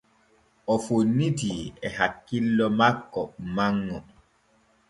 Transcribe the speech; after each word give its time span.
O 0.73 0.77
fonnitii 0.85 1.59
e 1.89 1.93
hakkillo 1.97 2.65
makko 2.79 3.21
manŋo. 3.55 3.97